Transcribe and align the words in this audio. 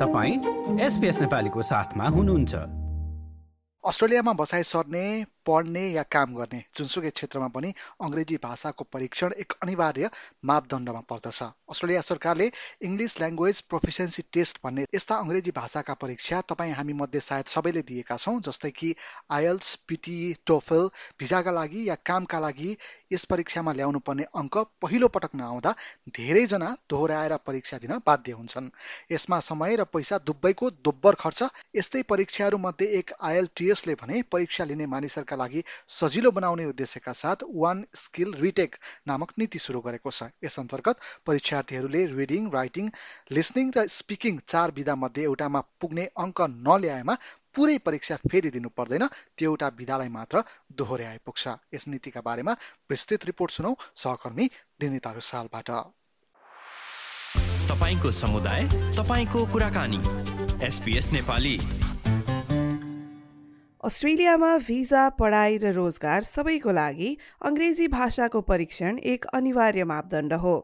तपाईँ 0.00 0.34
एसपिएस 0.80 1.20
नेपालीको 1.20 1.62
साथमा 1.62 2.08
हुनुहुन्छ। 2.08 2.54
अस्ट्रेलियामा 3.84 4.32
बसाइ 4.32 4.62
सर्ने 4.62 5.24
पढ्ने 5.46 5.82
या 5.90 6.02
काम 6.10 6.34
गर्ने 6.34 6.60
जुनसुकै 6.76 7.10
क्षेत्रमा 7.10 7.48
पनि 7.56 7.72
अङ्ग्रेजी 8.00 8.36
भाषाको 8.42 8.84
परीक्षण 8.92 9.32
एक 9.38 9.52
अनिवार्य 9.62 10.10
मापदण्डमा 10.44 11.00
पर्दछ। 11.10 11.42
अस्ट्रेलिया 11.70 12.00
सरकारले 12.02 12.50
इङ्ग्लिस 12.82 13.18
ल्याङ्ग्वेज 13.20 13.60
प्रोफिसियन्सी 13.70 14.22
टेस्ट 14.32 14.60
भन्ने 14.64 14.86
यस्ता 14.94 15.16
अङ्ग्रेजी 15.18 15.50
भाषाका 15.56 15.94
परीक्षा 16.02 16.40
तपाईँ 16.48 16.72
हामी 16.74 16.92
मध्ये 16.96 17.20
सायद 17.20 17.52
सबैले 17.54 17.82
दिएका 17.88 18.16
छौँ 18.16 18.40
जस्तै 18.42 18.70
कि 18.72 18.94
आयल्स 19.32 19.74
पिटी 19.88 20.16
टोफल 20.46 20.88
भिजाका 21.20 21.52
लागि 21.52 21.88
या 21.88 21.96
कामका 22.06 22.40
लागि 22.40 22.70
यस 23.12 23.24
परीक्षामा 23.26 23.72
ल्याउनु 23.72 23.98
पर्ने 24.06 24.24
अङ्क 24.36 24.58
पहिलो 24.82 25.08
पटक 25.08 25.34
नआउँदा 25.36 25.74
धेरैजना 26.16 26.70
दोहोऱ्याएर 26.90 27.36
परीक्षा 27.46 27.78
दिन 27.78 27.98
बाध्य 28.06 28.32
हुन्छन्। 28.32 28.70
यसमा 29.12 29.38
समय 29.42 29.76
र 29.76 29.84
पैसा 29.92 30.18
दुब्बैको 30.26 30.70
दोब्बर 30.86 31.14
खर्च 31.20 31.42
यस्तै 31.76 32.02
परीक्षाहरूमध्ये 32.10 32.86
एक 32.98 33.12
आइएलटिएसले 33.22 33.94
भने 33.96 34.22
परीक्षा 34.32 34.64
लिने 34.64 34.86
मानिसहरूका 34.86 35.35
लागि 35.36 35.62
सजिलो 35.90 36.30
बनाउने 36.30 36.64
उद्देश्यका 36.66 37.12
साथ 37.14 37.44
वान 37.54 37.84
स्किल 37.94 38.34
रिटेक 38.40 38.76
नामक 39.06 39.32
नीति 39.38 39.58
सुरु 39.58 39.80
गरेको 39.80 40.10
छ। 40.10 40.28
यस 40.44 40.58
अन्तर्गत 40.60 40.96
परीक्षार्थीहरूले 41.26 42.04
रिडिङ 42.12 42.50
राइटिङ 42.52 42.90
लिसनिङ 43.30 43.72
र 43.76 43.86
स्पिकिङ 43.90 44.38
चार 44.46 44.70
विधा 44.72 44.94
मध्ये 44.96 45.24
एउटामा 45.24 45.60
पुग्ने 45.80 46.06
अङ्क 46.18 46.40
नल्याएमा 46.62 47.16
पुरै 47.54 47.76
परीक्षा 47.80 48.16
फेरि 48.24 48.50
दिनु 48.50 48.68
पर्दैन। 48.76 49.06
त्यो 49.36 49.50
एउटा 49.50 49.68
विधालाई 49.76 50.08
मात्र 50.12 50.42
दोहोऱ्याए 50.72 51.18
पुग्छ 51.24 51.44
यस 51.74 51.88
नीतिका 51.88 52.20
बारेमा 52.22 52.56
विस्तृत 52.90 53.24
रिपोर्ट 53.26 53.50
सुनौ 53.52 53.72
सहकर्मी 53.96 54.50
दिनिताहरू 54.80 55.24
सालबाट। 55.30 55.70
तपाईँको 57.70 58.10
समुदाय 58.12 58.62
तपाईँको 58.96 59.46
कुराकानी। 59.52 60.00
एसपिएस 60.66 61.12
नेपाली। 61.12 61.56
अस्ट्रेलियामा 63.86 64.48
भिजा 64.66 65.02
पढाइ 65.18 65.58
र 65.62 65.70
रोजगार 65.74 66.22
सबैको 66.26 66.72
लागि 66.72 67.10
अङ्ग्रेजी 67.48 67.86
भाषाको 67.88 68.40
परीक्षण 68.48 68.98
एक 69.12 69.26
अनिवार्य 69.38 69.84
मापदण्ड 69.90 70.32
हो। 70.44 70.54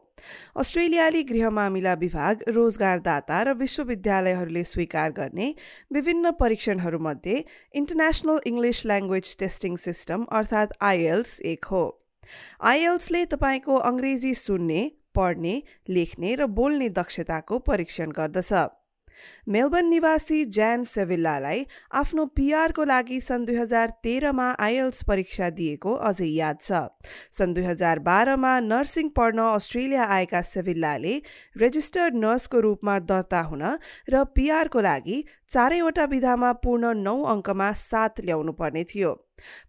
अस्ट्रेलियाली 0.63 1.21
गृह 1.29 1.49
मामिला 1.59 1.93
विभाग 2.01 2.43
रोजगारदाता 2.49 3.37
र 3.43 3.53
विश्वविद्यालयहरूले 3.61 4.63
स्वीकार 4.73 5.15
गर्ने 5.21 5.47
विभिन्न 5.93 6.31
परीक्षणहरूमध्ये 6.41 7.37
international 7.83 8.43
English 8.45 8.85
language 8.85 9.35
testing 9.39 9.79
system 9.87 10.27
अर्थात् 10.33 10.77
आइएल्स 10.91 11.39
एक 11.55 11.71
हो। 11.71 11.83
आइएल्सले 12.75 13.25
तपाईँको 13.31 13.81
अङ्ग्रेजी 13.87 14.33
सुन्ने 14.43 14.83
पढ्ने 15.15 15.57
लेख्ने 15.95 16.35
र 16.35 16.53
बोल्ने 16.59 16.95
दक्षताको 17.01 17.65
परीक्षण 17.71 18.19
गर्दछ। 18.19 18.53
मेलबर्न 19.47 19.89
निवासी 19.89 20.43
ज्यान 20.57 20.83
सेभिल्लालाई 20.85 21.65
आफ्नो 22.01 22.25
पिआरको 22.35 22.83
लागि 22.85 23.19
सन् 23.21 23.45
दुई 23.45 23.57
हजार 23.57 23.93
तेह्रमा 24.03 24.47
आइएल्स 24.59 25.03
परीक्षा 25.03 25.49
दिएको 25.59 25.93
अझै 26.09 26.27
याद 26.27 26.57
छ। 26.61 26.81
सन् 27.31 27.53
दुई 27.53 27.63
हजार 27.63 27.99
बाह्रमा 28.07 28.53
नर्सिङ 28.69 29.09
पढ्न 29.17 29.47
अस्ट्रेलिया 29.53 30.03
आएका 30.17 30.41
सेभिल्लाले 30.53 31.15
रेजिस्टर्ड 31.57 32.15
नर्सको 32.25 32.59
रूपमा 32.67 32.99
दर्ता 33.11 33.41
हुन 33.51 33.63
र 34.09 34.23
पिआरको 34.35 34.81
लागि 34.81 35.17
चारैवटा 35.53 36.05
विधामा 36.11 36.51
पूर्ण 36.63 36.93
नौ 37.03 37.15
अङ्कमा 37.33 37.71
सात 37.79 38.25
ल्याउनु 38.25 38.51
पर्ने 38.53 38.83
थियो। 38.89 39.11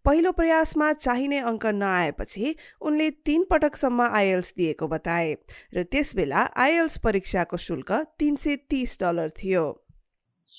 पहिलो 0.06 0.32
प्रयासमा 0.38 0.92
चाहिने 0.94 1.40
अङ्क 1.52 1.66
नआएपछि 1.82 2.56
उनले 2.90 3.10
तीन 3.30 3.46
पटकसम्म 3.52 4.08
आइएल्स 4.22 4.54
दिएको 4.58 4.88
बताए 4.96 5.36
र 5.76 5.84
त्यसबेला 5.96 6.48
आइएल्स 6.66 6.98
परीक्षाको 7.04 7.58
शुल्क 7.68 7.92
तिन 8.20 8.36
सय 8.46 8.56
तीस 8.74 8.98
डलर 9.04 9.38
थियो 9.44 9.68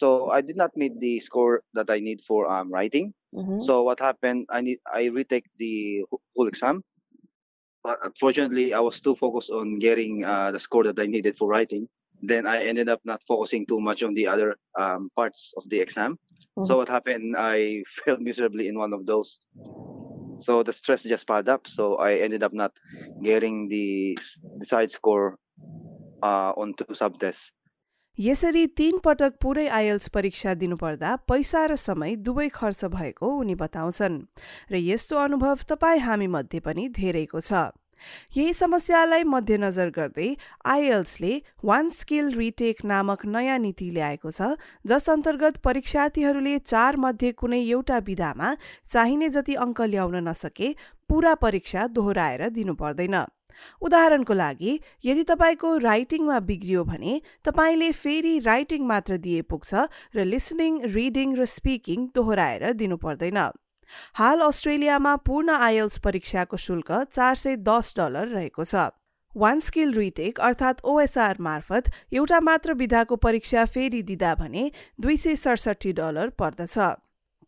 So 0.01 0.31
I 0.31 0.41
did 0.41 0.57
not 0.57 0.77
meet 0.77 0.99
the 0.99 1.21
score 1.25 1.63
that 1.75 1.91
I 1.91 2.01
need 2.01 2.21
for 2.27 2.51
um, 2.51 2.73
writing. 2.73 3.13
Mm-hmm. 3.35 3.65
So 3.67 3.83
what 3.83 4.01
happened? 4.01 4.47
I 4.51 4.63
need 4.63 4.79
I 4.87 5.03
retake 5.17 5.45
the 5.59 6.05
whole 6.11 6.49
exam, 6.49 6.83
but 7.85 7.99
unfortunately 8.03 8.73
I 8.73 8.81
was 8.81 8.97
too 9.05 9.15
focused 9.21 9.51
on 9.51 9.79
getting 9.79 10.25
uh, 10.25 10.53
the 10.53 10.61
score 10.61 10.85
that 10.85 10.99
I 10.99 11.07
needed 11.07 11.37
for 11.39 11.49
writing. 11.49 11.87
Then 12.23 12.47
I 12.47 12.65
ended 12.67 12.89
up 12.89 13.01
not 13.05 13.21
focusing 13.29 13.67
too 13.67 13.81
much 13.81 14.03
on 14.03 14.15
the 14.15 14.27
other 14.27 14.57
um, 14.79 15.11
parts 15.15 15.39
of 15.57 15.65
the 15.69 15.81
exam. 15.81 16.19
Mm-hmm. 16.58 16.68
So 16.68 16.78
what 16.78 16.90
happened? 16.90 17.36
I 17.38 17.84
failed 18.06 18.22
miserably 18.22 18.68
in 18.68 18.78
one 18.78 18.94
of 18.94 19.06
those. 19.06 19.28
So 20.46 20.64
the 20.64 20.74
stress 20.82 21.00
just 21.04 21.28
piled 21.28 21.50
up. 21.50 21.62
So 21.76 21.96
I 21.96 22.16
ended 22.24 22.44
up 22.44 22.54
not 22.54 22.72
getting 23.24 23.68
the 23.68 24.18
desired 24.60 24.92
score 24.96 25.38
uh, 26.24 26.52
on 26.56 26.74
two 26.78 26.94
subtests. 27.02 27.44
यसरी 28.20 28.66
तीन 28.80 29.00
पटक 29.04 29.34
पुरै 29.44 29.66
IELTS 29.78 30.08
परीक्षा 30.16 30.54
दिनुपर्दा 30.60 31.16
पैसा 31.28 31.64
र 31.66 31.76
समय 31.76 32.16
दुवै 32.24 32.48
खर्च 32.56 32.86
भएको 32.94 33.28
उनी 33.40 33.56
बताउँछन् 33.60 34.16
र 34.72 34.80
यस्तो 34.80 35.16
अनुभव 35.20 35.66
तपाईँ 35.70 36.00
हामी 36.00 36.28
मध्ये 36.36 36.60
पनि 36.64 36.88
धेरैको 36.96 37.40
छ 37.44 37.76
यही 38.36 38.54
समस्यालाई 38.56 39.24
मध्यनजर 39.26 39.90
गर्दै 39.92 40.30
आइएल्सले 40.68 41.34
वान 41.64 41.90
स्किल 41.92 42.34
रिटेक 42.36 42.84
नामक 42.86 43.26
नयाँ 43.28 43.60
नीति 43.60 43.90
ल्याएको 43.92 44.32
छ 44.32 44.50
जस 44.86 45.10
अन्तर्गत 45.10 45.58
परीक्षार्थीहरूले 45.64 46.58
चार 46.66 46.98
मध्ये 47.00 47.32
कुनै 47.36 47.62
एउटा 47.62 47.98
विधामा 48.06 48.54
चाहिने 48.90 49.30
जति 49.32 49.56
अङ्क 49.62 49.82
ल्याउन 49.88 50.28
नसके 50.28 50.76
पूरा 51.10 51.34
परीक्षा 51.40 51.88
दोहोऱ्याएर 51.96 52.50
दिनु 52.52 52.74
पर्दैन 52.78 53.24
उदाहरणको 53.82 54.34
लागि 54.36 54.72
यदि 55.06 55.24
तपाईँको 55.26 55.76
राइटिङमा 55.80 56.40
बिग्रियो 56.48 56.84
भने 56.86 57.20
तपाईँले 57.46 57.92
फेरि 57.98 58.34
राइटिङ 58.46 58.88
मात्र 58.88 59.18
दिए 59.20 59.42
पुग्छ 59.50 59.86
र 60.16 60.26
लिसनिङ 60.28 60.82
रिडिङ 60.94 61.36
र 61.36 61.46
स्पिकिङ 61.52 62.10
दोहोऱ्याएर 62.16 62.74
दिनु 62.76 62.98
पर्दैन 63.00 63.40
हाल 64.16 64.40
अस्ट्रेलियामा 64.42 65.16
पूर्ण 65.16 65.50
आइएल्स 65.50 65.98
परीक्षाको 66.00 66.58
शुल्क 66.58 66.92
चार 67.14 67.36
सय 67.36 67.56
दस 67.56 67.94
डलर 67.98 68.28
रहेको 68.28 68.66
छ। 68.66 68.90
वान 69.36 69.60
स्किल 69.60 69.94
रिटेक 69.94 70.40
अर्थात् 70.40 70.86
ओएसआर 70.86 71.38
मार्फत 71.40 71.92
एउटा 72.14 72.40
मात्र 72.40 72.74
विधाको 72.74 73.16
परीक्षा 73.16 73.66
फेरि 73.68 74.02
दिँदा 74.04 74.36
भने 74.36 74.70
दुई 75.02 75.18
सय 75.18 75.36
सडसठी 75.36 75.92
डलर 75.94 76.30
पर्दछ। 76.40 76.78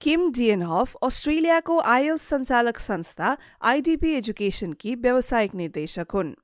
किम 0.02 0.32
डिएनहफ 0.32 0.96
अस्ट्रेलियाको 1.04 1.80
आइएल्स 1.80 2.22
सञ्चालक 2.30 2.80
संस्था 2.80 3.38
आइडिपी 3.64 4.12
एजुकेसनकी 4.14 4.96
व्यावसायिक 4.96 5.56
निर्देशक 5.56 6.12
हुन्। 6.14 6.36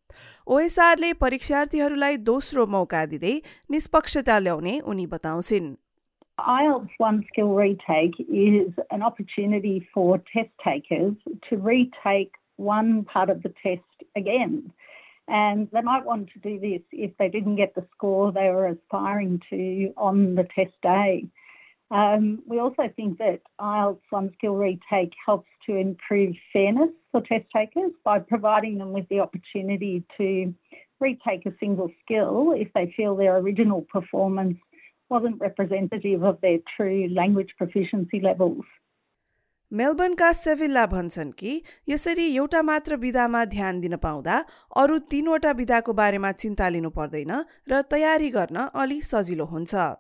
ओएसआरले 0.48 1.14
परीक्षार्थीहरूलाई 1.14 2.18
दोस्रो 2.24 2.66
मौका 2.68 3.06
दिँदै 3.06 3.36
निष्पक्षता 3.72 4.40
ल्याउने 4.40 4.80
उनी 4.80 5.06
बताउँछिन्। 5.08 5.76
IELTS 6.40 6.90
One 6.98 7.24
Skill 7.32 7.50
Retake 7.50 8.20
is 8.20 8.74
an 8.90 9.04
opportunity 9.04 9.88
for 9.94 10.18
test 10.34 10.50
takers 10.64 11.14
to 11.50 11.58
retake 11.58 12.34
one 12.56 13.04
part 13.04 13.30
of 13.30 13.44
the 13.44 13.54
test 13.62 13.82
again. 14.16 14.72
And 15.28 15.70
they 15.72 15.82
might 15.82 16.06
want 16.06 16.30
to 16.34 16.40
do 16.40 16.60
this 16.60 16.82
if 16.92 17.16
they 17.18 17.30
didn't 17.30 17.56
get 17.56 17.76
the 17.76 17.86
score 17.96 18.32
they 18.32 18.50
were 18.50 18.68
aspiring 18.68 19.42
to 19.52 19.94
on 19.96 20.36
the 20.36 20.44
test 20.56 20.74
day. 20.82 21.26
Um, 21.92 22.42
we 22.48 22.60
also 22.60 22.90
think 22.96 23.20
that 23.20 23.42
IELTS 23.62 24.02
One 24.10 24.34
Skill 24.34 24.56
Retake 24.56 25.14
helps 25.24 25.48
to 25.68 25.76
improve 25.76 26.36
fairness 26.52 26.90
for 27.12 27.22
test 27.22 27.46
takers 27.56 27.92
by 28.04 28.20
providing 28.20 28.80
them 28.80 28.92
with 28.92 29.08
the 29.10 29.20
opportunity 29.20 30.04
to 30.18 30.54
retake 31.00 31.46
a 31.46 31.54
single 31.60 31.92
skill 32.04 32.54
if 32.56 32.70
they 32.74 32.92
feel 32.98 33.16
their 33.16 33.38
original 33.38 33.82
performance 33.82 34.58
wasn't 35.16 35.44
representative 35.48 36.24
of 36.32 36.40
their 36.46 36.60
true 36.76 37.02
language 37.20 37.52
proficiency 37.60 38.20
levels. 38.30 38.66
मेलबर्नका 39.72 40.32
सेभिल्ला 40.38 40.86
भन्छन् 40.88 41.32
कि 41.38 41.52
यसरी 41.90 42.26
एउटा 42.36 42.62
मात्र 42.62 42.96
विधामा 43.04 43.44
ध्यान 43.54 43.80
दिन 43.82 43.96
पाउँदा 44.04 44.36
अरू 44.82 44.98
तीनवटा 45.14 45.52
विधाको 45.62 45.94
बारेमा 46.00 46.32
चिन्ता 46.44 46.68
लिनु 46.76 46.90
पर्दैन 46.98 47.32
र 47.72 47.82
तयारी 47.94 48.30
गर्न 48.38 48.68
अलि 48.84 49.02
सजिलो 49.12 49.46
हुन्छ 49.54 49.92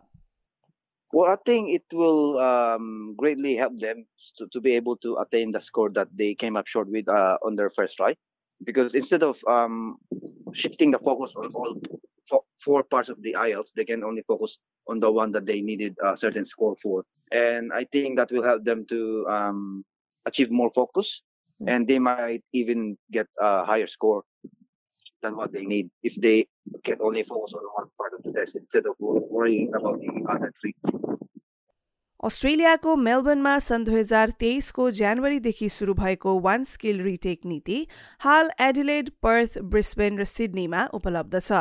Well, 1.13 1.27
I 1.31 1.35
think 1.47 1.69
it 1.69 1.95
will 1.97 2.39
um, 2.43 2.85
greatly 3.17 3.55
help 3.55 3.73
them 3.81 4.05
to, 4.37 4.47
to 4.53 4.61
be 4.67 4.71
able 4.75 4.95
to 4.97 5.17
attain 5.23 5.51
the 5.51 5.61
score 5.65 5.89
that 5.97 6.07
they 6.21 6.29
came 6.43 6.55
up 6.61 6.71
short 6.75 6.89
with 6.95 7.07
uh, 7.07 7.37
on 7.45 7.55
their 7.55 7.69
first 7.75 7.93
try. 7.97 8.15
Because 8.69 8.95
instead 9.01 9.21
of 9.21 9.35
um, 9.47 9.97
shifting 10.61 10.89
the 10.89 10.97
focus 11.09 11.35
on 11.35 11.51
all 11.53 11.75
four 12.63 12.83
parts 12.83 13.09
of 13.09 13.21
the 13.21 13.33
IELTS, 13.33 13.71
they 13.75 13.85
can 13.85 14.03
only 14.03 14.23
focus 14.27 14.51
on 14.87 14.99
the 14.99 15.11
one 15.11 15.31
that 15.31 15.45
they 15.45 15.61
needed 15.61 15.95
a 16.03 16.15
certain 16.19 16.45
score 16.47 16.75
for. 16.81 17.03
And 17.31 17.71
I 17.73 17.85
think 17.91 18.17
that 18.17 18.31
will 18.31 18.43
help 18.43 18.63
them 18.63 18.85
to 18.89 19.25
um, 19.27 19.85
achieve 20.25 20.51
more 20.51 20.71
focus 20.75 21.07
mm-hmm. 21.61 21.69
and 21.69 21.87
they 21.87 21.99
might 21.99 22.43
even 22.53 22.97
get 23.11 23.27
a 23.39 23.65
higher 23.65 23.87
score 23.87 24.23
than 25.21 25.37
what 25.37 25.53
they 25.53 25.63
need 25.63 25.89
if 26.03 26.13
they 26.21 26.47
can 26.85 26.97
only 27.01 27.23
focus 27.23 27.53
on 27.55 27.63
one 27.75 27.87
part 27.97 28.13
of 28.13 28.23
the 28.23 28.37
test 28.37 28.55
instead 28.55 28.85
of 28.85 28.95
worrying 28.99 29.71
about 29.73 29.99
the 29.99 30.09
other 30.29 30.53
three. 30.61 30.75
अस्ट्रेलियाको 32.23 32.95
मेलबर्नमा 32.95 33.53
सन् 33.59 33.85
दुई 33.85 33.95
हजार 33.95 34.29
तेइसको 34.39 34.83
जनवरीदेखि 34.97 35.67
सुरु 35.69 35.93
भएको 35.93 36.33
one 36.39 36.63
skill 36.63 37.01
retake 37.03 37.39
नीति 37.45 37.79
हाल 38.21 38.49
Adelaide 38.61 39.09
Perth 39.21 39.57
Brisbane 39.71 40.19
र 40.19 40.23
सिडनीमा 40.23 40.83
उपलब्ध 40.93 41.39
छ। 41.39 41.57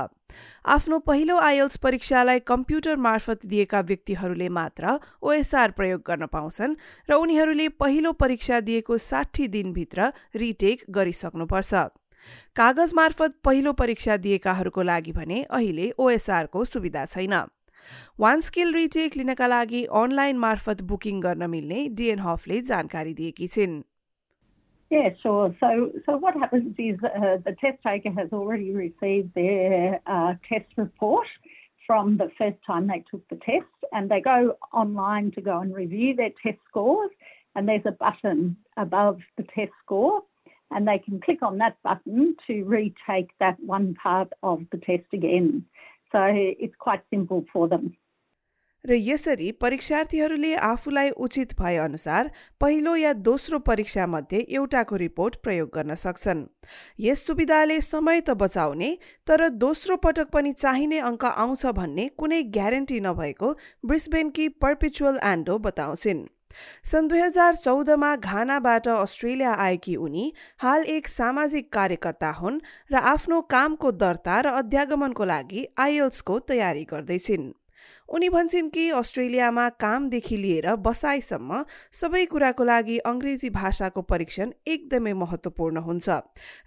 आफ्नो 0.67 0.99
पहिलो 1.09 1.38
आइएल्स 1.38 1.76
परीक्षालाई 1.82 2.41
कम्प्युटर 2.47 2.97
मार्फत 3.06 3.47
दिएका 3.47 3.81
व्यक्तिहरूले 3.88 4.49
मात्र 4.50 4.93
ओएसआर 5.23 5.70
प्रयोग 5.73 6.03
गर्न 6.06 6.26
पाउँछन् 6.31 6.76
र 7.08 7.15
उनीहरूले 7.17 7.69
पहिलो 7.82 8.12
परीक्षा 8.15 8.61
दिएको 8.62 8.99
साठी 8.99 9.49
दिनभित्र 9.49 10.12
रिटेक 10.37 10.85
गरिसक्नुपर्छ। 10.91 11.75
कागज 12.56 12.94
मार्फत 12.94 13.35
पहिलो 13.44 13.73
परीक्षा 13.75 14.17
दिएकाहरूको 14.19 14.82
लागि 14.82 15.12
भने 15.12 15.43
अहिले 15.50 15.91
ओएसआरको 15.99 16.65
सुविधा 16.65 17.05
छैन। 17.06 17.35
वान 18.19 18.42
स्किल 18.42 18.74
रिटेक 18.74 19.18
लिनका 19.18 19.48
लागि 19.48 19.83
अनलाइन 20.00 20.38
मार्फत 20.45 20.81
बुकिङ 20.94 21.19
गर्न 21.27 21.50
मिल्ने 21.50 21.88
डिएन 22.00 22.19
हफले 22.30 22.62
जानकारी 22.71 23.13
दिएकी 23.21 23.48
छिन् 23.57 23.77
Yeah, 24.89 25.09
sure. 25.21 25.54
So, 25.59 25.92
so 26.06 26.13
what 26.18 26.36
happens 26.42 26.75
is 26.80 26.98
uh, 27.04 27.38
the 27.45 27.56
test 27.59 27.80
taker 27.86 28.12
has 28.12 28.30
already 28.31 28.74
received 28.74 29.33
their 29.36 30.00
uh, 30.07 30.36
test 30.48 30.77
report 30.77 31.27
from 31.86 32.15
the 32.18 32.30
first 32.38 32.57
time 32.65 32.88
they 32.88 33.04
took 33.09 33.27
the 33.27 33.36
test, 33.36 33.65
and 33.92 34.09
they 34.09 34.21
go 34.21 34.56
online 34.74 35.31
to 35.31 35.42
go 35.42 35.59
and 35.59 35.75
review 35.75 36.15
their 36.15 36.31
test 36.42 36.59
scores. 36.69 37.12
And 37.56 37.68
there's 37.68 37.86
a 37.86 37.92
button 37.92 38.56
above 38.77 39.19
the 39.36 39.44
test 39.44 39.71
score, 39.83 40.21
and 40.71 40.88
they 40.88 41.00
can 41.00 41.19
click 41.19 41.42
on 41.42 41.57
that 41.57 41.77
button 41.83 42.36
to 42.48 42.63
retake 42.63 43.31
that 43.39 43.59
one 43.59 43.94
part 43.95 44.31
of 44.42 44.63
the 44.71 44.77
test 44.77 45.12
again. 45.12 45.65
So 46.12 46.29
it's 46.59 46.76
quite. 46.76 47.03
र 48.85 48.94
यसरी 48.99 49.50
परीक्षार्थीहरूले 49.62 50.55
आफूलाई 50.59 51.11
उचित 51.17 51.53
भए 51.59 51.76
अनुसार 51.79 52.31
पहिलो 52.61 52.94
या 52.97 53.12
दोस्रो 53.20 53.59
परीक्षामध्ये 53.61 54.38
एउटाको 54.50 54.97
report 54.97 55.37
प्रयोग 55.43 55.69
गर्न 55.75 55.94
सक्छन् 55.94 56.43
यस 57.00 57.26
सुविधाले 57.26 57.81
समय 57.81 58.20
त 58.20 58.35
बचाउने 58.37 58.91
तर 59.26 59.49
दोस्रो 59.61 59.97
पटक 59.99 60.31
पनि 60.32 60.53
चाहिने 60.55 60.99
अङ्क 61.05 61.25
आउँछ 61.26 61.67
भन्ने 61.76 62.09
कुनै 62.19 62.43
ग्यारेन्टी 62.50 63.00
नभएको 63.00 63.53
ब्रिस्बेनकी 63.87 64.49
पर्पिचुअल 64.61 65.19
एन्डो 65.25 65.58
बताउँछिन् 65.61 66.26
सन् 66.84 67.08
दुई 67.08 67.20
हजार 67.20 67.54
चौधमा 67.56 68.14
घानाबाट 68.16 68.88
अस्ट्रेलिया 68.88 69.52
आएकी 69.60 69.96
उनी 69.96 70.32
हाल 70.58 70.84
एक 70.96 71.08
सामाजिक 71.08 71.72
कार्यकर्ता 71.72 72.31
हुन् 72.32 72.60
र 72.93 73.06
आफ्नो 73.14 73.40
कामको 73.50 73.93
दर्ता 74.04 74.40
र 74.40 74.54
अध्यागमनको 74.60 75.25
लागि 75.25 75.66
आइएल्सको 75.78 76.38
तयारी 76.49 76.84
गर्दैछिन्। 76.93 77.52
उनी 78.08 78.28
भन्छन् 78.28 78.69
कि 78.70 78.88
अस्ट्रेलियामा 78.90 79.69
कामदेखि 79.82 80.37
लिएर 80.37 80.66
बसाइसम्म 80.78 81.62
सबै 81.93 82.25
कुराको 82.26 82.64
लागि 82.64 82.98
अङ्ग्रेजी 83.10 83.50
भाषाको 83.50 84.02
परीक्षण 84.02 84.52
एकदमै 84.69 85.12
महत्त्वपूर्ण 85.22 85.82
हुन्छ 85.88 86.08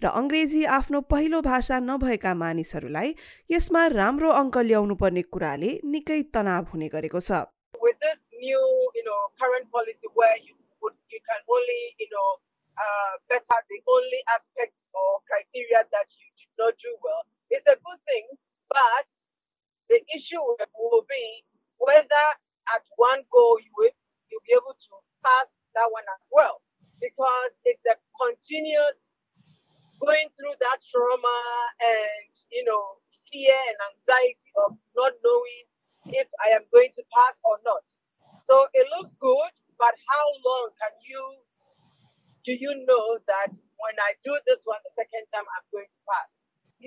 र 0.03 0.11
अङ्ग्रेजी 0.11 0.63
आफ्नो 0.79 1.01
पहिलो 1.07 1.41
भाषा 1.41 1.79
नभएका 1.79 2.33
मानिसहरूलाई 2.35 3.15
यसमा 3.49 3.87
राम्रो 3.95 4.29
अङ्क 4.33 4.57
ल्याउनु 4.67 4.95
पर्ने 4.95 5.21
कुराले 5.31 5.71
निकै 5.85 6.21
तनाव 6.35 6.63
हुने 6.73 6.87
गरेको 6.89 7.19
छ। 7.19 7.54
new, 8.39 8.65
you 8.95 9.03
know, 9.05 9.19
current 9.39 9.67
policy 9.71 10.07
where 10.13 10.35
you 10.43 10.55
would, 10.83 10.95
you 11.11 11.19
can 11.23 11.41
only, 11.47 11.81
you 11.99 12.09
know, 12.11 12.29
uh, 12.75 13.13
better 13.31 13.59
the 13.71 13.79
only 13.87 14.19
aspect 14.35 14.75
or 14.91 15.23
criteria 15.27 15.87
that 15.91 16.07
you 16.19 16.27
did 16.35 16.51
not 16.59 16.73
do 16.83 16.91
well. 16.99 17.23
It's 17.51 17.67
a 17.67 17.79
good 17.79 18.01
thing, 18.03 18.27
but 18.67 19.05
the 19.87 19.99
issue 20.11 20.41
will 20.43 21.05
be 21.07 21.25
whether 21.79 22.27
at 22.75 22.83
one 22.97 23.23
go 23.31 23.57
you 23.63 23.71
will 23.77 23.94
you 41.09 41.23
do 42.45 42.53
you 42.53 42.71
know 42.85 43.17
that 43.25 43.49
when 43.49 43.95
I 43.97 44.13
do 44.21 44.33
this 44.45 44.61
one 44.69 44.77
the 44.85 44.93
second 44.93 45.25
time 45.33 45.45
I'm 45.49 45.65
going 45.73 45.89
to 45.89 46.01
pass? 46.05 46.29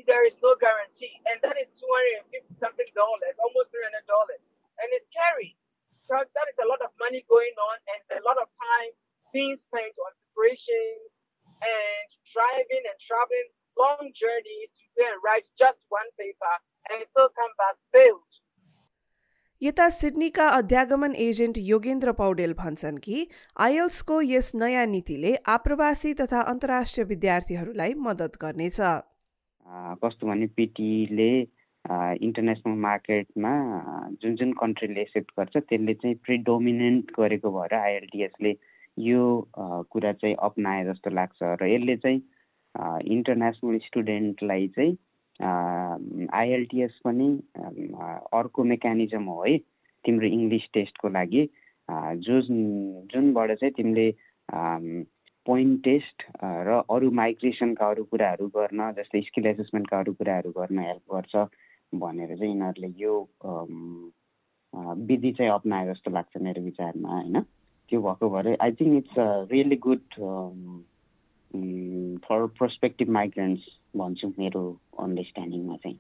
there 0.07 0.23
is 0.29 0.37
no 0.45 0.55
guarantee. 0.61 1.19
And 1.27 1.41
that 1.43 1.57
is 1.59 1.67
250 1.81 2.61
something 2.61 2.91
dollars, 2.95 3.35
almost 3.41 3.73
$300. 3.75 3.91
And 4.79 4.89
it's 4.95 5.09
scary 5.11 5.59
because 6.05 6.29
that 6.39 6.47
is 6.53 6.59
a 6.63 6.69
lot 6.69 6.79
of 6.85 6.95
money 7.01 7.25
going 7.27 7.57
on 7.59 7.77
and 7.91 8.01
a 8.21 8.23
lot 8.23 8.39
of 8.39 8.47
time 8.55 8.93
being 9.35 9.59
spent 9.69 9.97
on 9.99 10.13
preparation 10.31 11.03
and 11.59 12.07
driving 12.31 12.85
and 12.87 12.99
traveling 13.03 13.49
long 13.75 14.07
journeys 14.15 14.71
to 14.79 14.85
go 14.95 15.03
and 15.03 15.19
write 15.25 15.47
just 15.59 15.81
one 15.91 16.07
paper 16.15 16.55
and 16.95 17.03
still 17.11 17.31
come 17.35 17.53
back 17.59 17.75
failed. 17.91 18.28
यता 19.63 19.89
सिडनीका 19.91 20.47
अध्यागमन 20.49 21.15
agent 21.19 21.57
Yogendra 21.59 22.13
Paudel 22.19 22.53
भन्छन् 22.59 22.99
कि 23.05 23.27
आइएल्सको 23.61 24.21
यस 24.23 24.51
नयाँ 24.55 24.85
नीतिले 24.87 25.35
आप्रवासी 25.55 26.13
तथा 26.21 26.41
अन्तर्राष्ट्रिय 26.51 27.05
विद्यार्थीहरूलाई 27.05 27.95
मद्दत 27.99 28.37
गर्नेछ। 28.43 28.79
कस्तो 30.05 30.27
भने 30.29 30.47
पिटीले 30.57 31.31
इन्टरनेसनल 32.27 32.79
मार्केटमा 32.87 33.53
जुन 34.23 34.37
जुन 34.37 34.53
कन्ट्रीले 34.63 35.01
एक्सेप्ट 35.01 35.33
गर्छ 35.39 35.57
त्यसले 35.57 35.95
चाहिँ 35.95 36.17
प्रिडोमिनेन्ट 36.23 37.11
गरेको 37.19 37.51
भएर 37.59 37.75
आइएलटिएसले 37.81 38.55
यो 39.09 39.27
कुरा 39.91 40.13
चाहिँ 40.23 40.37
अप्नाए 40.39 40.85
जस्तो 40.93 41.11
लाग्छ। 41.19 41.39
र 41.43 41.73
यसले 41.75 41.97
चाहिँ 42.07 42.23
इन्टरनेसनल 43.11 43.79
स्टुडेन्टलाई 43.91 44.69
चाहिँ 44.79 44.97
आइएलटिएस 45.41 46.99
पनि 47.05 47.29
अर्को 48.39 48.65
मेकानिजम 48.65 49.25
हो 49.25 49.43
है 49.43 49.57
तिम्रो 50.05 50.27
इङ्ग्लिस 50.27 50.69
टेस्टको 50.75 51.09
लागि। 51.09 51.49
जो 51.89 52.41
जुनबाट 53.13 53.53
चाहिँ 53.53 53.73
तिमीले 53.77 54.11
पोइन्ट 55.47 55.83
टेस्ट 55.85 56.25
र 56.43 56.83
अरू 56.91 57.11
माइग्रेसनका 57.21 57.89
अरू 57.91 58.05
कुराहरू 58.05 58.47
गर्न 58.57 58.93
जस्तै 58.99 59.21
स्किल 59.29 59.47
एसेसमेन्टका 59.47 59.99
अरू 59.99 60.13
कुराहरू 60.13 60.51
गर्न 60.59 60.79
हेल्प 60.79 61.15
गर्छ 61.15 61.49
भनेर 61.95 62.37
चाहिँ 62.37 62.53
यिनीहरूले 62.53 62.93
यो 62.99 63.15
विधि 65.09 65.33
चाहिँ 65.39 65.53
अप्नाए 65.53 65.87
जस्तो 65.87 66.11
लाग्छ 66.11 66.37
मेरो 66.43 66.63
विचारमा 66.63 67.09
होइन? 67.13 67.41
त्यो 67.89 68.01
भएको 68.03 68.29
भएर 68.31 68.57
I 68.61 68.73
think 68.81 68.97
it's 68.97 69.15
really 69.53 69.77
good 69.87 70.05
for 71.55 72.47
prospective 72.59 73.09
migrants 73.11 73.65
भन्छु 73.97 74.29
मेरो 74.39 74.63
अन्डरस्ट्यान्डिङमा 74.99 75.77
चाहिँ। 75.77 75.99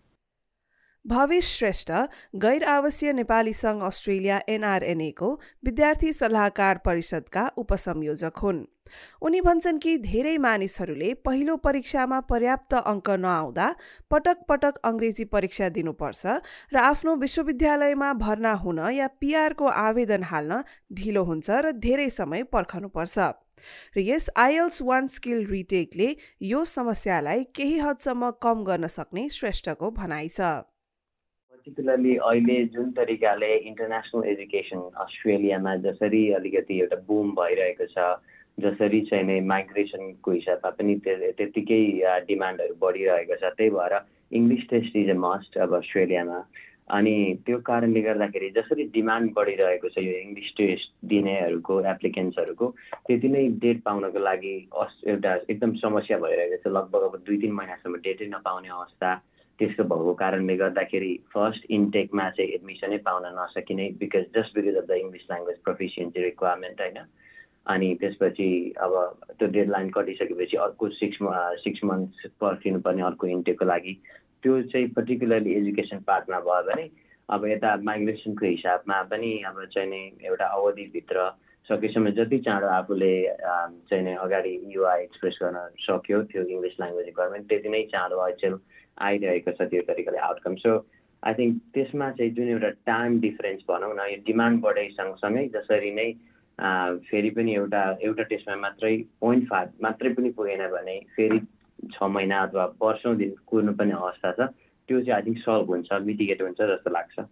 भवेश 1.04 1.46
श्रेष्ठ 1.58 1.90
गैर 2.36 2.64
आवासीय 2.64 3.12
नेपाली 3.12 3.52
सङ्घ 3.52 3.82
अस्ट्रेलिया 3.82 4.40
एनआरएनएको 4.48 5.28
विद्यार्थी 5.64 6.12
सल्लाहकार 6.12 6.78
परिषदका 6.84 7.46
उपसंयोजक 7.56 8.38
हुन्। 8.38 8.64
उनी 9.22 9.40
भन्छन् 9.40 9.78
कि 9.78 9.96
धेरै 9.98 10.36
मानिसहरूले 10.38 11.14
पहिलो 11.24 11.56
परीक्षामा 11.56 12.20
पर्याप्त 12.20 12.74
अङ्क 12.74 13.10
नआउँदा 13.24 13.66
पटक 14.10 14.44
पटक 14.48 14.78
अङ्ग्रेजी 14.84 15.24
परीक्षा 15.24 15.68
दिनुपर्छ 15.68 16.26
र 16.72 16.76
आफ्नो 16.76 17.16
विश्वविद्यालयमा 17.16 18.12
भर्ना 18.12 18.52
हुन 18.52 18.78
या 18.92 19.08
पिआरको 19.20 19.66
आवेदन 19.66 20.22
हाल्न 20.22 20.62
ढिलो 20.92 21.24
हुन्छ 21.24 21.50
र 21.50 21.72
धेरै 21.72 22.08
समय 22.10 22.42
पर्खनुपर्छ। 22.52 23.18
र 23.96 24.06
यस 24.06 24.30
आइएल्स 24.38 24.82
वान 24.84 25.06
स्किल 25.16 25.44
रिटेकले 25.50 26.08
यो 26.46 26.64
समस्यालाई 26.70 27.44
केही 27.56 27.78
हदसम्म 27.80 28.30
कम 28.42 28.64
गर्न 28.64 28.86
सक्ने 28.96 29.28
श्रेष्ठको 29.36 29.90
भनाइ 30.00 30.28
छ। 30.28 30.40
पर्टिकुलरली 31.50 32.16
अहिले 32.16 32.64
जुन 32.74 32.90
तरिकाले 32.96 33.54
इन्टरनेसनल 33.68 34.28
एजुकेसन 34.30 34.80
अस्ट्रेलियामा 35.04 35.74
जसरी 35.84 36.22
अलिकति 36.34 36.80
एउटा 36.80 36.96
बुम 37.08 37.30
भइरहेको 37.38 37.86
छ 37.94 38.08
जसरी 38.58 39.00
चाहिँ 39.08 39.24
नै 39.24 39.40
माइग्रेसनको 39.48 40.30
हिसाबमा 40.32 40.70
पनि 40.78 40.94
त्यत्तिकै 41.06 41.82
डिमान्डहरू 42.28 42.74
बढिरहेको 42.80 43.36
छ 43.42 43.50
त्यही 43.58 43.70
भएर 43.76 43.94
English 44.38 44.64
test 44.70 44.96
is 45.02 45.10
a 45.10 45.18
must 45.24 45.58
अब 45.64 45.74
अस्ट्रेलियामा। 45.76 46.38
अनि 46.96 47.14
त्यो 47.46 47.58
कारणले 47.66 48.00
गर्दाखेरि 48.00 48.48
जसरी 48.56 48.84
डिमान्ड 48.92 49.32
बढिरहेको 49.36 49.88
छ 49.94 50.04
यो 50.04 50.12
इङ्ग्लिस 50.18 50.52
टेस्ट 50.60 50.92
दिनेहरूको 51.12 51.80
एप्लिकेन्ट्सहरूको 51.92 52.66
त्यति 53.08 53.28
नै 53.28 53.42
डेट 53.64 53.82
पाउनको 53.84 54.18
लागि 54.18 54.54
एउटा 55.12 55.34
एकदम 55.50 55.74
समस्या 55.84 56.18
भइरहेको 56.24 56.56
छ। 56.62 56.72
लगभग 56.76 57.02
अब 57.08 57.16
दुई 57.26 57.38
तिन 57.44 57.52
महिनासम्म 57.60 58.00
डेटै 58.08 58.26
नपाउने 58.34 58.68
अवस्था 58.78 59.14
त्यस्तो 59.58 59.84
भएको 59.84 60.14
कारणले 60.14 60.56
गर्दाखेरि 60.56 61.12
फर्स्ट 61.34 61.70
इन्टेकमा 61.78 62.28
चाहिँ 62.30 62.50
एडमिसनै 62.56 62.98
पाउन 63.06 63.24
नसकिने 63.38 63.88
because 64.00 64.26
just 64.36 64.54
because 64.58 64.76
of 64.76 64.86
the 64.88 65.00
English 65.04 65.24
language 65.30 65.58
proficiency 65.64 66.22
requirement 66.22 66.80
होइन? 66.80 66.98
अनि 67.72 67.88
त्यसपछि 68.00 68.48
अब 68.80 68.92
त्यो 69.38 69.48
डेड 69.56 69.68
लाइन 69.70 69.90
कटिसकेपछि 69.96 70.56
अर्को 70.66 70.88
सिक्स 71.00 71.18
सिक्स 71.64 71.84
मन्थ्स 71.84 72.30
पर्खिनुपर्ने 72.40 73.02
अर्को 73.02 73.26
इन्टेकको 73.26 73.64
लागि 73.64 73.94
त्यो 74.42 74.60
चाहिँ 74.64 74.88
पर्टिकुलरली 74.92 75.54
एजुकेसन 75.54 75.98
पार्टमा 76.06 76.40
भयो 76.42 76.62
भने 76.64 76.88
अब 77.28 77.44
यता 77.46 77.74
माइग्रेसनको 77.82 78.46
हिसाबमा 78.46 79.02
पनि 79.06 79.32
अब 79.44 79.64
चाहिँ 79.66 79.90
नै 79.90 80.02
एउटा 80.24 80.46
अवधिभित्र 80.56 81.30
सकेसम्म 81.68 82.10
जति 82.12 82.38
चाँडो 82.40 82.66
आफूले 82.74 83.12
चाहिँ 83.40 84.04
नै 84.04 84.14
अगाडि 84.18 84.52
युवा 84.68 84.94
एक्सप्रेस 84.98 85.38
गर्न 85.42 85.58
सक्यो 85.80 86.22
त्यो 86.28 86.42
इङ्ग्लिस 86.46 86.80
ल्याङ्ग्वेज 86.80 87.06
रिक्वायरमेन्ट 87.06 87.48
त्यति 87.48 87.68
नै 87.68 87.82
चाँडो 87.92 88.22
अचेल 88.26 88.54
आइरहेको 89.00 89.52
छ 89.52 89.68
त्यो 89.70 89.82
तरिकाले 89.88 90.18
आउटकम 90.28 90.54
सो 90.58 90.78
आई 91.22 91.34
थिङ्क 91.34 91.60
त्यसमा 91.74 92.10
चाहिँ 92.12 92.32
जुन 92.32 92.48
एउटा 92.48 92.70
टाइम 92.86 93.20
डिफरेन्स 93.20 93.68
भनौँ 93.68 93.92
न 93.94 94.08
यो 94.10 94.16
डिमान्ड 94.24 94.60
बढे 94.62 94.88
सँगसँगै 94.92 95.46
जसरी 95.52 95.90
नै 95.92 96.08
फेरि 97.04 97.30
पनि 97.30 97.54
एउटा 97.54 97.82
एउटा 98.02 98.22
टेस्टमा 98.24 98.56
मात्रै 98.58 98.96
पोइन्ट 99.20 99.48
फाइभ 99.48 99.82
मात्रै 99.82 100.12
पनि 100.14 100.30
पुगेन 100.32 100.66
भने 100.70 100.98
फेरि 101.16 101.40
छ 101.92 102.08
महिना 102.14 102.42
अथवा 102.42 102.64
वर्षौँ 102.82 103.16
दिन 103.16 103.34
कुर्नु 103.46 103.72
पनि 103.80 103.92
अवस्था 103.98 104.32
छ 104.32 104.48
त्यो 104.88 105.00
चाहिँ 105.00 105.16
आई 105.16 105.26
थिङ्क 105.26 105.38
सल्भ 105.40 105.70
हुन्छ 105.70 106.00
मिटिगेट 106.06 106.42
हुन्छ 106.42 106.60
जस्तो 106.70 106.90
लाग्छ 106.92 107.26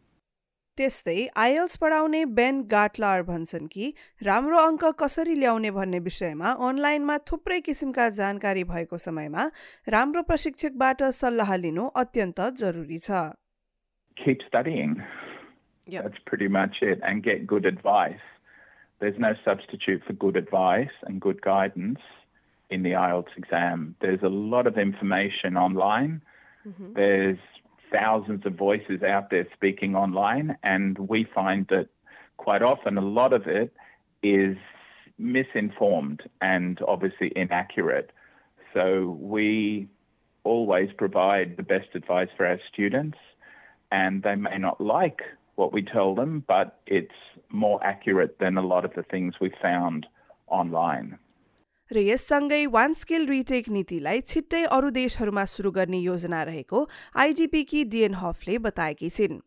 त्यस्तै 0.79 1.17
आइएल्स 1.43 1.77
पढाउने 1.83 2.25
बेन 2.39 2.61
गाटलार 2.71 3.23
भन्छन् 3.29 3.69
कि 3.75 3.87
राम्रो 4.23 4.59
अङ्क 4.63 4.85
कसरी 5.03 5.35
ल्याउने 5.37 5.71
भन्ने 5.77 6.01
विषयमा 6.09 6.53
अनलाइनमा 6.69 7.17
थुप्रै 7.31 7.61
किसिमका 7.69 8.09
जानकारी 8.19 8.65
भएको 8.73 8.99
समयमा 9.05 9.47
राम्रो 9.89 10.23
प्रशिक्षकबाट 10.31 11.09
सल्लाह 11.21 11.57
लिनु 11.65 11.89
अत्यन्त 12.03 12.47
जरुरी 12.63 13.01
छ 13.09 13.25
Keep 14.17 14.43
studying. 14.43 14.93
Yep. 15.87 16.03
That's 16.03 16.23
pretty 16.27 16.49
much 16.49 16.79
it. 16.83 17.01
And 17.03 17.23
get 17.23 17.47
good 17.47 17.67
advice. 17.67 18.23
There's 19.01 19.19
no 19.19 19.33
substitute 19.45 20.03
for 20.07 20.15
good 20.15 20.37
advice 20.37 20.95
and 21.03 21.21
good 21.21 21.43
guidance 21.43 22.01
in 22.71 22.83
the 22.83 22.93
IELTS 22.93 23.37
exam. 23.37 23.95
There's 24.01 24.23
a 24.23 24.29
lot 24.29 24.67
of 24.67 24.79
information 24.79 25.57
online. 25.57 26.23
Mm-hmm. 26.67 26.95
There's 26.95 27.39
thousands 27.93 28.45
of 28.45 28.55
voices 28.55 29.03
out 29.03 29.31
there 29.31 29.47
speaking 29.55 29.95
online, 29.95 30.57
and 30.63 30.99
we 30.99 31.27
find 31.35 31.67
that 31.69 31.89
quite 32.37 32.63
often 32.63 32.99
a 32.99 33.03
lot 33.03 33.33
of 33.33 33.47
it 33.47 33.73
is 34.23 34.57
misinformed 35.19 36.23
and 36.41 36.79
obviously 36.87 37.33
inaccurate. 37.37 38.11
So 38.75 39.17
we 39.21 39.89
always 40.45 40.91
provide 40.97 41.57
the 41.57 41.63
best 41.63 41.89
advice 41.95 42.29
for 42.37 42.47
our 42.47 42.61
students, 42.73 43.19
and 43.91 44.23
they 44.23 44.35
may 44.35 44.59
not 44.59 44.81
like 44.81 45.21
what 45.55 45.73
we 45.73 45.83
tell 45.83 46.15
them, 46.15 46.45
but 46.47 46.81
it's 46.87 47.15
more 47.49 47.83
accurate 47.83 48.39
than 48.39 48.59
a 48.59 48.63
lot 48.63 48.85
of 48.85 48.93
the 48.95 49.03
things 49.03 49.35
we 49.41 49.51
found 49.63 50.07
online. 50.49 51.19
र 51.91 51.99
यससँगै 52.03 52.65
one 52.69 52.95
skill 52.95 53.27
retake 53.27 53.69
नीतिलाई 53.69 54.21
छिट्टै 54.23 54.63
अरू 54.69 54.91
देशहरूमा 54.93 55.45
सुरु 55.47 55.71
गर्ने 55.73 55.99
योजना 55.99 56.43
रहेको 56.43 56.89
आइजिपीकी 57.17 57.85
डिएन 57.85 58.15
हफले 58.15 58.59
बताएकी 58.61 59.11
छिन्। 59.11 59.43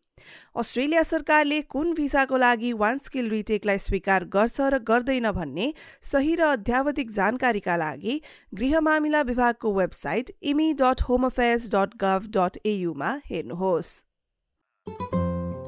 अस्ट्रेलिया 0.56 1.02
सरकारले 1.02 1.60
कुन 1.64 1.92
भिसाको 1.94 2.36
लागि 2.36 2.72
वान 2.76 2.98
स्किल 2.98 3.28
रिटेकलाई 3.30 3.78
स्वीकार 3.78 4.24
गर्छ 4.34 4.60
र 4.60 4.78
गर्दैन 4.84 5.30
भन्ने 5.32 5.72
सही 6.02 6.34
र 6.36 6.44
अध्यावधिक 6.60 7.10
जानकारीका 7.10 7.76
लागि 7.76 8.20
गृह 8.54 8.80
मामिला 8.80 9.20
विभागको 9.32 9.72
website 9.72 10.30
immi 10.44 10.72
dot 10.76 11.02
home 11.08 11.26
affairs 11.26 11.68
dot 11.74 11.96
gov 12.04 12.30
dot 12.36 12.60
एयुमा 12.66 13.12
हेर्नुहोस्। 13.26 13.92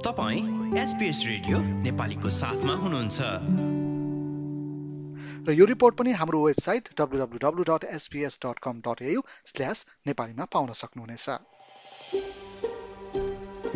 तपाईँ 0.05 0.43
एसपिएस 0.79 1.25
रेडियो 1.27 1.59
नेपालीको 1.83 2.31
साथमा 2.31 2.75
हुनुहुन्छ। 2.77 3.82
र 5.49 5.53
यो 5.53 5.65
रिपोर्ट 5.65 5.97
पनि 5.97 6.13
हाम्रो 6.13 6.41
website 6.43 6.89
W 7.01 7.63
dot 7.71 7.85
SBS 7.85 8.39
dot 8.45 8.59
com 8.63 8.81
dot 8.81 9.03
AU 9.03 9.23
slash 9.47 9.87
नेपालीमा 10.07 10.45
पाउन 10.53 10.73
सक्नुहुनेछ। 10.73 11.27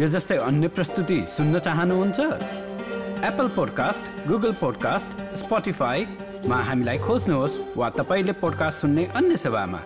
यो 0.01 0.09
जस्तै 0.09 0.37
अन्य 0.47 0.69
प्रस्तुति 0.69 1.19
सुन्न 1.29 1.59
चाहनुहुन्छ? 1.59 2.21
एप्पल 3.31 3.49
पोडकास्ट 3.57 4.29
गुगल 4.29 4.53
पोडकास्ट 4.63 5.35
स्पोटिफाईमा 5.43 6.63
हामीलाई 6.63 6.99
खोज्नुहोस् 6.99 7.59
वा 7.77 7.91
तपाईँले 7.99 8.33
पोडकास्ट 8.45 8.81
सुन्ने 8.81 9.07
अन्य 9.17 9.37
सेवामा। 9.37 9.83